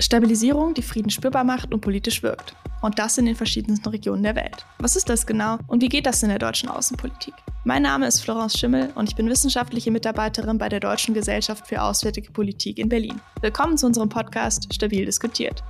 Stabilisierung, 0.00 0.74
die 0.74 0.82
Frieden 0.82 1.10
spürbar 1.10 1.44
macht 1.44 1.74
und 1.74 1.80
politisch 1.80 2.22
wirkt. 2.22 2.54
Und 2.82 2.98
das 2.98 3.18
in 3.18 3.26
den 3.26 3.34
verschiedensten 3.34 3.88
Regionen 3.88 4.22
der 4.22 4.36
Welt. 4.36 4.64
Was 4.78 4.94
ist 4.94 5.08
das 5.08 5.26
genau 5.26 5.58
und 5.66 5.82
wie 5.82 5.88
geht 5.88 6.06
das 6.06 6.22
in 6.22 6.28
der 6.28 6.38
deutschen 6.38 6.68
Außenpolitik? 6.68 7.34
Mein 7.64 7.82
Name 7.82 8.06
ist 8.06 8.20
Florence 8.20 8.56
Schimmel 8.56 8.90
und 8.94 9.08
ich 9.08 9.16
bin 9.16 9.28
wissenschaftliche 9.28 9.90
Mitarbeiterin 9.90 10.58
bei 10.58 10.68
der 10.68 10.78
Deutschen 10.78 11.14
Gesellschaft 11.14 11.66
für 11.66 11.82
Auswärtige 11.82 12.30
Politik 12.30 12.78
in 12.78 12.88
Berlin. 12.88 13.20
Willkommen 13.40 13.76
zu 13.76 13.86
unserem 13.86 14.08
Podcast 14.08 14.72
Stabil 14.72 15.04
diskutiert. 15.04 15.64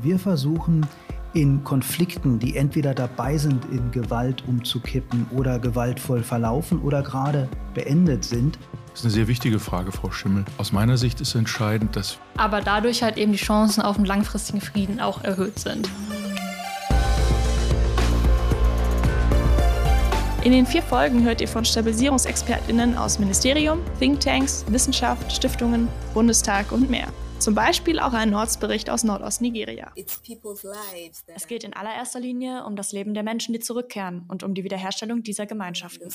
Wir 0.00 0.18
versuchen 0.18 0.86
in 1.34 1.64
Konflikten, 1.64 2.38
die 2.38 2.56
entweder 2.56 2.94
dabei 2.94 3.38
sind, 3.38 3.64
in 3.72 3.90
Gewalt 3.90 4.46
umzukippen 4.46 5.26
oder 5.36 5.58
gewaltvoll 5.58 6.22
verlaufen 6.22 6.80
oder 6.80 7.02
gerade 7.02 7.48
beendet 7.74 8.24
sind, 8.24 8.58
das 8.92 9.00
ist 9.00 9.06
eine 9.06 9.14
sehr 9.14 9.28
wichtige 9.28 9.58
Frage, 9.58 9.90
Frau 9.90 10.10
Schimmel. 10.10 10.44
Aus 10.58 10.72
meiner 10.72 10.98
Sicht 10.98 11.20
ist 11.20 11.34
entscheidend, 11.34 11.96
dass. 11.96 12.18
Aber 12.36 12.60
dadurch 12.60 13.02
halt 13.02 13.16
eben 13.16 13.32
die 13.32 13.38
Chancen 13.38 13.82
auf 13.82 13.96
einen 13.96 14.04
langfristigen 14.04 14.60
Frieden 14.60 15.00
auch 15.00 15.24
erhöht 15.24 15.58
sind. 15.58 15.88
In 20.44 20.50
den 20.50 20.66
vier 20.66 20.82
Folgen 20.82 21.22
hört 21.22 21.40
ihr 21.40 21.46
von 21.46 21.64
StabilisierungsexpertInnen 21.64 22.96
aus 22.98 23.20
Ministerium, 23.20 23.80
Thinktanks, 24.00 24.64
Wissenschaft, 24.66 25.30
Stiftungen, 25.30 25.86
Bundestag 26.14 26.72
und 26.72 26.90
mehr. 26.90 27.06
Zum 27.38 27.54
Beispiel 27.54 28.00
auch 28.00 28.12
ein 28.12 28.34
Ortsbericht 28.34 28.90
aus 28.90 29.04
Nordost-Nigeria. 29.04 29.92
Es 31.34 31.46
geht 31.46 31.62
in 31.62 31.74
allererster 31.74 32.18
Linie 32.18 32.64
um 32.64 32.74
das 32.74 32.90
Leben 32.90 33.14
der 33.14 33.22
Menschen, 33.22 33.52
die 33.52 33.60
zurückkehren 33.60 34.24
und 34.26 34.42
um 34.42 34.54
die 34.54 34.64
Wiederherstellung 34.64 35.22
dieser 35.22 35.46
Gemeinschaften. 35.46 36.12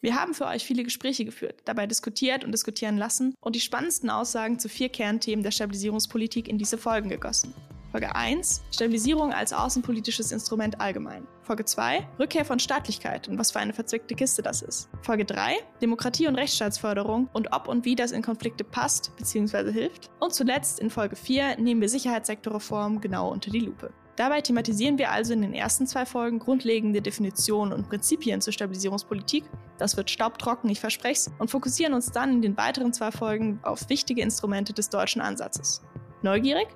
Wir 0.00 0.16
haben 0.16 0.34
für 0.34 0.46
euch 0.46 0.64
viele 0.64 0.82
Gespräche 0.82 1.24
geführt, 1.24 1.62
dabei 1.64 1.86
diskutiert 1.86 2.44
und 2.44 2.50
diskutieren 2.50 2.96
lassen 2.96 3.34
und 3.40 3.54
die 3.54 3.60
spannendsten 3.60 4.10
Aussagen 4.10 4.58
zu 4.58 4.68
vier 4.68 4.88
Kernthemen 4.88 5.44
der 5.44 5.52
Stabilisierungspolitik 5.52 6.48
in 6.48 6.58
diese 6.58 6.76
Folgen 6.76 7.08
gegossen. 7.08 7.54
Folge 7.90 8.14
1 8.14 8.62
Stabilisierung 8.70 9.32
als 9.32 9.52
außenpolitisches 9.52 10.30
Instrument 10.30 10.80
allgemein. 10.80 11.26
Folge 11.42 11.64
2 11.64 12.06
Rückkehr 12.18 12.44
von 12.44 12.58
Staatlichkeit 12.58 13.28
und 13.28 13.38
was 13.38 13.52
für 13.52 13.60
eine 13.60 13.72
verzwickte 13.72 14.14
Kiste 14.14 14.42
das 14.42 14.60
ist. 14.60 14.90
Folge 15.00 15.24
3 15.24 15.56
Demokratie 15.80 16.26
und 16.26 16.36
Rechtsstaatsförderung 16.36 17.28
und 17.32 17.52
ob 17.52 17.66
und 17.68 17.84
wie 17.84 17.96
das 17.96 18.12
in 18.12 18.22
Konflikte 18.22 18.64
passt 18.64 19.16
bzw. 19.16 19.72
hilft. 19.72 20.10
Und 20.20 20.34
zuletzt 20.34 20.80
in 20.80 20.90
Folge 20.90 21.16
4 21.16 21.58
nehmen 21.58 21.80
wir 21.80 21.88
Sicherheitssektorreform 21.88 23.00
genau 23.00 23.30
unter 23.30 23.50
die 23.50 23.60
Lupe. 23.60 23.90
Dabei 24.16 24.40
thematisieren 24.40 24.98
wir 24.98 25.12
also 25.12 25.32
in 25.32 25.42
den 25.42 25.54
ersten 25.54 25.86
zwei 25.86 26.04
Folgen 26.04 26.40
grundlegende 26.40 27.00
Definitionen 27.00 27.72
und 27.72 27.88
Prinzipien 27.88 28.40
zur 28.40 28.52
Stabilisierungspolitik. 28.52 29.44
Das 29.78 29.96
wird 29.96 30.10
staubtrocken, 30.10 30.68
ich 30.70 30.80
verspreche 30.80 31.12
es, 31.12 31.30
und 31.38 31.52
fokussieren 31.52 31.94
uns 31.94 32.10
dann 32.10 32.32
in 32.32 32.42
den 32.42 32.56
weiteren 32.56 32.92
zwei 32.92 33.12
Folgen 33.12 33.60
auf 33.62 33.88
wichtige 33.88 34.20
Instrumente 34.20 34.72
des 34.72 34.90
deutschen 34.90 35.22
Ansatzes. 35.22 35.82
Neugierig? 36.22 36.66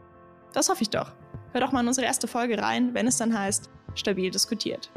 Das 0.53 0.69
hoffe 0.69 0.83
ich 0.83 0.91
doch. 0.91 1.13
Hör 1.53 1.61
doch 1.61 1.73
mal 1.73 1.81
in 1.81 1.89
unsere 1.89 2.07
erste 2.07 2.29
Folge 2.29 2.59
rein, 2.61 2.95
wenn 2.95 3.07
es 3.07 3.17
dann 3.17 3.39
heißt, 3.39 3.71
stabil 3.95 4.31
diskutiert. 4.31 4.91